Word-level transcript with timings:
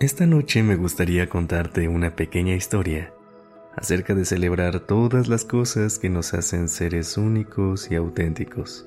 Esta 0.00 0.24
noche 0.24 0.62
me 0.62 0.76
gustaría 0.76 1.28
contarte 1.28 1.86
una 1.86 2.16
pequeña 2.16 2.54
historia 2.54 3.12
acerca 3.76 4.14
de 4.14 4.24
celebrar 4.24 4.80
todas 4.80 5.28
las 5.28 5.44
cosas 5.44 5.98
que 5.98 6.08
nos 6.08 6.32
hacen 6.32 6.70
seres 6.70 7.18
únicos 7.18 7.90
y 7.90 7.96
auténticos, 7.96 8.86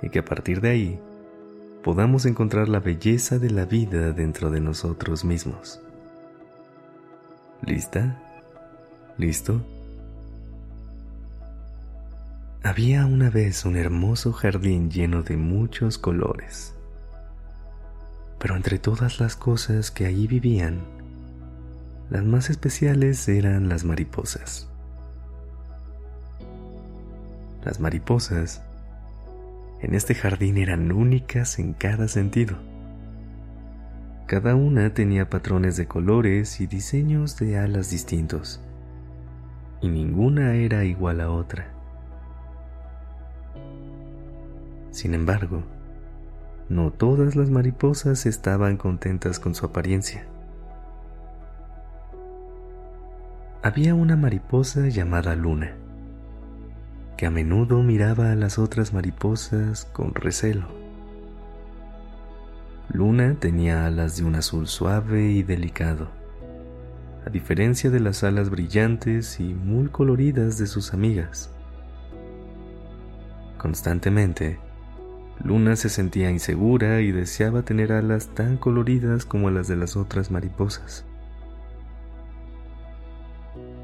y 0.00 0.08
que 0.08 0.20
a 0.20 0.24
partir 0.24 0.62
de 0.62 0.70
ahí 0.70 1.00
podamos 1.84 2.24
encontrar 2.24 2.70
la 2.70 2.80
belleza 2.80 3.38
de 3.38 3.50
la 3.50 3.66
vida 3.66 4.12
dentro 4.12 4.50
de 4.50 4.62
nosotros 4.62 5.22
mismos. 5.22 5.82
¿Lista? 7.60 8.22
¿Listo? 9.18 9.60
Había 12.62 13.04
una 13.04 13.28
vez 13.28 13.66
un 13.66 13.76
hermoso 13.76 14.32
jardín 14.32 14.90
lleno 14.90 15.22
de 15.22 15.36
muchos 15.36 15.98
colores 15.98 16.74
pero 18.40 18.56
entre 18.56 18.78
todas 18.78 19.20
las 19.20 19.36
cosas 19.36 19.90
que 19.90 20.06
allí 20.06 20.26
vivían, 20.26 20.80
las 22.08 22.24
más 22.24 22.48
especiales 22.48 23.28
eran 23.28 23.68
las 23.68 23.84
mariposas. 23.84 24.66
Las 27.64 27.78
mariposas 27.78 28.62
en 29.82 29.94
este 29.94 30.14
jardín 30.14 30.56
eran 30.56 30.90
únicas 30.90 31.58
en 31.58 31.74
cada 31.74 32.08
sentido. 32.08 32.56
Cada 34.26 34.54
una 34.54 34.94
tenía 34.94 35.28
patrones 35.28 35.76
de 35.76 35.86
colores 35.86 36.60
y 36.60 36.66
diseños 36.66 37.36
de 37.38 37.58
alas 37.58 37.90
distintos, 37.90 38.60
y 39.82 39.88
ninguna 39.88 40.54
era 40.54 40.84
igual 40.84 41.20
a 41.20 41.30
otra. 41.30 41.68
Sin 44.92 45.12
embargo, 45.12 45.62
no 46.70 46.92
todas 46.92 47.34
las 47.34 47.50
mariposas 47.50 48.26
estaban 48.26 48.76
contentas 48.76 49.40
con 49.40 49.56
su 49.56 49.66
apariencia. 49.66 50.24
Había 53.60 53.96
una 53.96 54.16
mariposa 54.16 54.86
llamada 54.86 55.34
Luna, 55.34 55.72
que 57.16 57.26
a 57.26 57.30
menudo 57.30 57.82
miraba 57.82 58.30
a 58.30 58.36
las 58.36 58.60
otras 58.60 58.94
mariposas 58.94 59.84
con 59.86 60.14
recelo. 60.14 60.68
Luna 62.88 63.34
tenía 63.40 63.86
alas 63.86 64.16
de 64.16 64.24
un 64.24 64.36
azul 64.36 64.68
suave 64.68 65.24
y 65.24 65.42
delicado, 65.42 66.08
a 67.26 67.30
diferencia 67.30 67.90
de 67.90 67.98
las 67.98 68.22
alas 68.22 68.48
brillantes 68.48 69.40
y 69.40 69.54
muy 69.54 69.88
coloridas 69.88 70.56
de 70.56 70.68
sus 70.68 70.94
amigas. 70.94 71.50
Constantemente, 73.58 74.60
Luna 75.42 75.76
se 75.76 75.88
sentía 75.88 76.30
insegura 76.30 77.00
y 77.00 77.12
deseaba 77.12 77.62
tener 77.62 77.92
alas 77.92 78.28
tan 78.34 78.56
coloridas 78.56 79.24
como 79.24 79.50
las 79.50 79.68
de 79.68 79.76
las 79.76 79.96
otras 79.96 80.30
mariposas. 80.30 81.04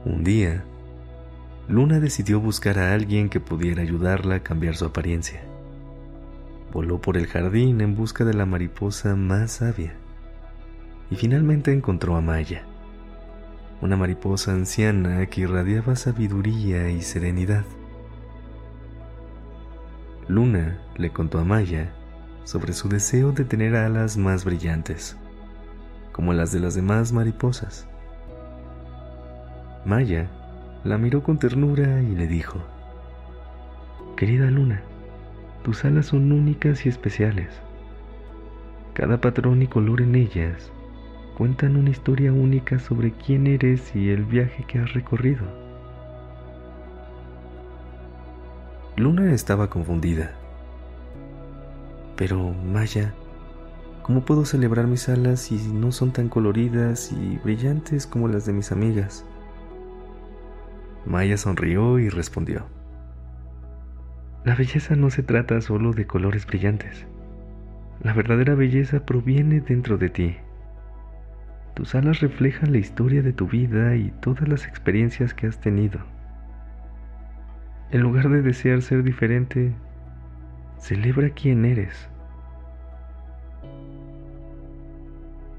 Un 0.05 0.23
día, 0.23 0.65
Luna 1.69 1.99
decidió 1.99 2.41
buscar 2.41 2.79
a 2.79 2.93
alguien 2.93 3.29
que 3.29 3.41
pudiera 3.41 3.83
ayudarla 3.83 4.37
a 4.37 4.43
cambiar 4.43 4.77
su 4.77 4.85
apariencia. 4.85 5.41
Voló 6.73 7.01
por 7.01 7.17
el 7.17 7.27
jardín 7.27 7.81
en 7.81 7.97
busca 7.97 8.25
de 8.25 8.35
la 8.35 8.47
mariposa 8.47 9.17
más 9.17 9.53
sabia 9.53 9.95
y 11.11 11.17
finalmente 11.17 11.73
encontró 11.73 12.17
a 12.17 12.21
Maya, 12.21 12.63
una 13.81 13.97
mariposa 13.97 14.53
anciana 14.53 15.25
que 15.27 15.43
irradiaba 15.43 15.97
sabiduría 15.97 16.91
y 16.91 17.03
serenidad. 17.03 17.65
Luna 20.29 20.79
le 20.97 21.11
contó 21.11 21.39
a 21.39 21.45
Maya 21.45 21.93
sobre 22.43 22.73
su 22.73 22.89
deseo 22.89 23.31
de 23.31 23.45
tener 23.45 23.77
alas 23.77 24.17
más 24.17 24.45
brillantes, 24.45 25.17
como 26.11 26.33
las 26.33 26.51
de 26.51 26.59
las 26.59 26.75
demás 26.75 27.13
mariposas. 27.13 27.87
Maya 29.85 30.29
la 30.83 30.99
miró 30.99 31.23
con 31.23 31.39
ternura 31.39 32.03
y 32.03 32.17
le 32.17 32.27
dijo, 32.27 32.59
Querida 34.17 34.51
Luna, 34.51 34.83
tus 35.63 35.85
alas 35.85 36.07
son 36.07 36.33
únicas 36.33 36.87
y 36.87 36.89
especiales. 36.89 37.51
Cada 38.95 39.21
patrón 39.21 39.63
y 39.63 39.69
color 39.69 40.01
en 40.01 40.17
ellas 40.17 40.73
cuentan 41.37 41.77
una 41.77 41.91
historia 41.91 42.33
única 42.33 42.81
sobre 42.81 43.13
quién 43.13 43.47
eres 43.47 43.95
y 43.95 44.11
el 44.11 44.25
viaje 44.25 44.65
que 44.67 44.81
has 44.81 44.93
recorrido. 44.93 45.66
Luna 48.99 49.35
estaba 49.35 49.69
confundida. 49.69 50.31
Pero, 52.17 52.55
Maya, 52.55 53.13
¿cómo 54.03 54.25
puedo 54.25 54.47
celebrar 54.47 54.87
mis 54.87 55.11
alas 55.11 55.41
si 55.41 55.57
no 55.71 55.93
son 55.93 56.13
tan 56.13 56.31
coloridas 56.31 57.13
y 57.13 57.37
brillantes 57.45 58.07
como 58.07 58.27
las 58.27 58.47
de 58.47 58.55
mis 58.55 58.73
amigas? 58.73 59.27
Maya 61.05 61.37
sonrió 61.37 61.99
y 61.99 62.09
respondió. 62.09 62.65
La 64.45 64.55
belleza 64.55 64.97
no 64.97 65.11
se 65.11 65.23
trata 65.23 65.61
solo 65.61 65.93
de 65.93 66.07
colores 66.07 66.47
brillantes. 66.47 67.07
La 68.03 68.15
verdadera 68.15 68.55
belleza 68.55 69.05
proviene 69.05 69.61
dentro 69.61 69.99
de 69.99 70.09
ti. 70.09 70.37
Tus 71.75 71.95
alas 71.95 72.21
reflejan 72.21 72.73
la 72.73 72.79
historia 72.79 73.21
de 73.21 73.35
tu 73.35 73.47
vida 73.47 73.95
y 73.95 74.11
todas 74.23 74.49
las 74.49 74.67
experiencias 74.67 75.35
que 75.35 75.47
has 75.47 75.61
tenido. 75.61 76.16
En 77.91 78.01
lugar 78.01 78.29
de 78.29 78.43
desear 78.43 78.83
ser 78.83 79.03
diferente, 79.05 79.73
celebra 80.79 81.31
quién 81.31 81.65
eres. 81.65 82.09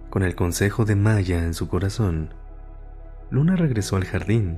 Con 0.09 0.23
el 0.23 0.35
consejo 0.35 0.83
de 0.83 0.95
Maya 0.95 1.43
en 1.43 1.53
su 1.53 1.67
corazón, 1.67 2.33
Luna 3.29 3.55
regresó 3.55 3.95
al 3.95 4.05
jardín 4.05 4.57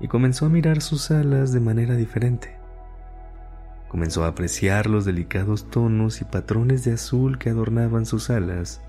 y 0.00 0.08
comenzó 0.08 0.46
a 0.46 0.48
mirar 0.48 0.80
sus 0.80 1.10
alas 1.10 1.52
de 1.52 1.60
manera 1.60 1.96
diferente. 1.96 2.56
Comenzó 3.88 4.24
a 4.24 4.28
apreciar 4.28 4.86
los 4.86 5.04
delicados 5.04 5.70
tonos 5.70 6.20
y 6.20 6.24
patrones 6.24 6.84
de 6.84 6.92
azul 6.92 7.38
que 7.38 7.50
adornaban 7.50 8.06
sus 8.06 8.30
alas 8.30 8.80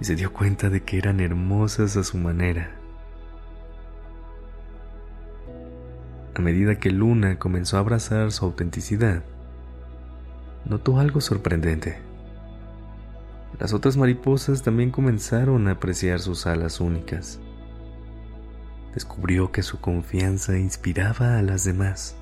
y 0.00 0.04
se 0.04 0.16
dio 0.16 0.32
cuenta 0.32 0.70
de 0.70 0.82
que 0.82 0.98
eran 0.98 1.20
hermosas 1.20 1.96
a 1.96 2.04
su 2.04 2.18
manera. 2.18 2.83
A 6.34 6.40
medida 6.40 6.80
que 6.80 6.90
Luna 6.90 7.38
comenzó 7.38 7.76
a 7.76 7.80
abrazar 7.80 8.32
su 8.32 8.44
autenticidad, 8.44 9.22
notó 10.64 10.98
algo 10.98 11.20
sorprendente. 11.20 11.98
Las 13.60 13.72
otras 13.72 13.96
mariposas 13.96 14.62
también 14.62 14.90
comenzaron 14.90 15.68
a 15.68 15.72
apreciar 15.72 16.18
sus 16.18 16.46
alas 16.46 16.80
únicas. 16.80 17.38
Descubrió 18.94 19.52
que 19.52 19.62
su 19.62 19.80
confianza 19.80 20.58
inspiraba 20.58 21.38
a 21.38 21.42
las 21.42 21.64
demás. 21.64 22.16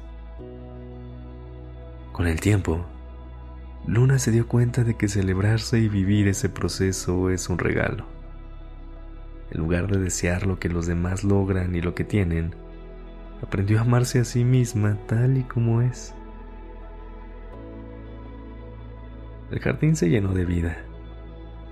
Con 2.13 2.27
el 2.27 2.39
tiempo, 2.39 2.85
Luna 3.87 4.19
se 4.19 4.31
dio 4.31 4.47
cuenta 4.47 4.85
de 4.85 4.95
que 4.95 5.09
celebrarse 5.09 5.79
y 5.79 5.89
vivir 5.89 6.29
ese 6.29 6.51
proceso 6.51 7.31
es 7.31 7.49
un 7.49 7.59
regalo. 7.59 8.05
En 9.51 9.61
lugar 9.61 9.91
de 9.91 9.99
desear 9.99 10.47
lo 10.47 10.59
que 10.59 10.69
los 10.69 10.87
demás 10.87 11.25
logran 11.25 11.75
y 11.75 11.81
lo 11.81 11.95
que 11.95 12.05
tienen, 12.05 12.55
aprendió 13.43 13.79
a 13.79 13.83
amarse 13.83 14.21
a 14.21 14.25
sí 14.25 14.45
misma 14.45 14.97
tal 15.07 15.37
y 15.37 15.43
como 15.43 15.83
es. 15.83 16.15
El 19.51 19.59
jardín 19.59 19.97
se 19.97 20.09
llenó 20.09 20.33
de 20.33 20.47
vida, 20.47 20.79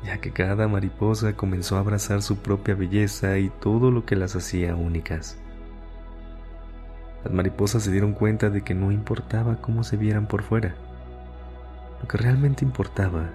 ya 0.05 0.19
que 0.19 0.33
cada 0.33 0.69
mariposa 0.69 1.35
comenzó 1.35 1.77
a 1.77 1.81
abrazar 1.81 2.21
su 2.21 2.39
propia 2.39 2.75
belleza 2.75 3.39
y 3.39 3.49
todo 3.49 3.91
lo 3.91 4.05
que 4.05 4.17
las 4.17 4.37
hacía 4.37 4.75
únicas. 4.77 5.39
Las 7.25 7.33
mariposas 7.33 7.83
se 7.83 7.91
dieron 7.91 8.13
cuenta 8.13 8.51
de 8.51 8.63
que 8.63 8.75
no 8.75 8.93
importaba 8.93 9.61
cómo 9.61 9.85
se 9.85 9.97
vieran 9.97 10.27
por 10.27 10.43
fuera. 10.43 10.75
Lo 12.03 12.09
que 12.09 12.19
realmente 12.19 12.65
importaba 12.65 13.31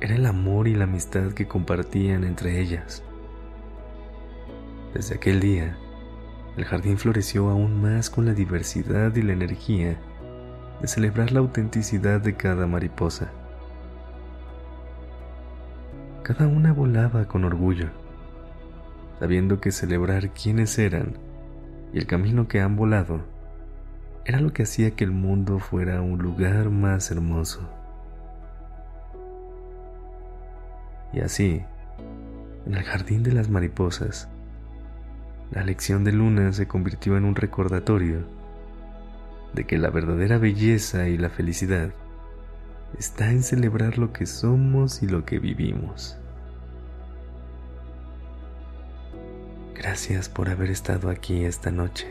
era 0.00 0.16
el 0.16 0.26
amor 0.26 0.66
y 0.68 0.74
la 0.74 0.84
amistad 0.84 1.32
que 1.32 1.46
compartían 1.46 2.24
entre 2.24 2.60
ellas. 2.60 3.04
Desde 4.94 5.14
aquel 5.14 5.40
día, 5.40 5.76
el 6.56 6.64
jardín 6.64 6.98
floreció 6.98 7.48
aún 7.48 7.80
más 7.80 8.10
con 8.10 8.26
la 8.26 8.34
diversidad 8.34 9.14
y 9.16 9.22
la 9.22 9.32
energía 9.32 9.98
de 10.80 10.88
celebrar 10.88 11.32
la 11.32 11.40
autenticidad 11.40 12.20
de 12.20 12.34
cada 12.34 12.66
mariposa. 12.66 13.30
Cada 16.22 16.46
una 16.46 16.72
volaba 16.72 17.26
con 17.26 17.44
orgullo, 17.44 17.88
sabiendo 19.18 19.60
que 19.60 19.72
celebrar 19.72 20.30
quiénes 20.30 20.78
eran 20.78 21.14
y 21.92 21.98
el 21.98 22.06
camino 22.06 22.48
que 22.48 22.60
han 22.60 22.76
volado 22.76 23.20
era 24.24 24.40
lo 24.40 24.52
que 24.52 24.64
hacía 24.64 24.92
que 24.92 25.04
el 25.04 25.10
mundo 25.10 25.58
fuera 25.58 26.00
un 26.00 26.18
lugar 26.18 26.70
más 26.70 27.10
hermoso. 27.10 27.60
Y 31.12 31.20
así, 31.20 31.62
en 32.66 32.74
el 32.74 32.84
jardín 32.84 33.22
de 33.22 33.32
las 33.32 33.48
mariposas, 33.48 34.28
la 35.52 35.62
lección 35.62 36.02
de 36.02 36.12
Luna 36.12 36.52
se 36.52 36.66
convirtió 36.66 37.18
en 37.18 37.26
un 37.26 37.36
recordatorio 37.36 38.24
de 39.52 39.66
que 39.66 39.76
la 39.76 39.90
verdadera 39.90 40.38
belleza 40.38 41.08
y 41.08 41.18
la 41.18 41.28
felicidad 41.28 41.90
está 42.98 43.30
en 43.30 43.42
celebrar 43.42 43.98
lo 43.98 44.14
que 44.14 44.24
somos 44.24 45.02
y 45.02 45.08
lo 45.08 45.26
que 45.26 45.38
vivimos. 45.38 46.16
Gracias 49.74 50.30
por 50.30 50.48
haber 50.48 50.70
estado 50.70 51.10
aquí 51.10 51.44
esta 51.44 51.70
noche. 51.70 52.06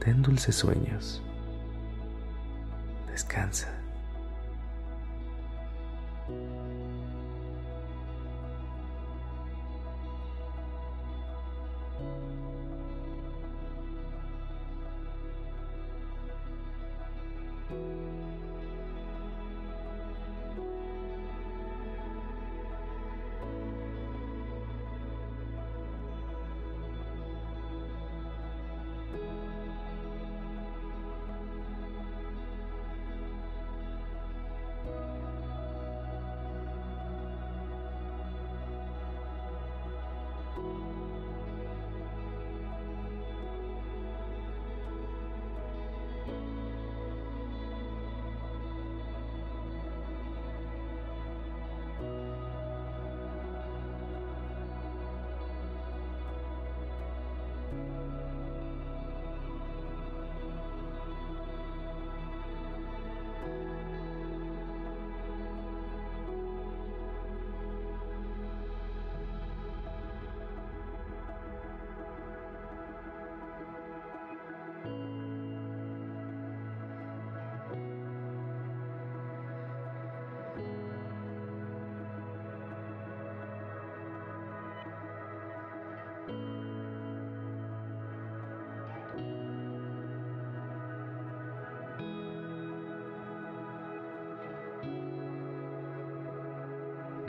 Ten 0.00 0.20
dulces 0.20 0.54
sueños. 0.54 1.22
Descansa. 3.10 3.72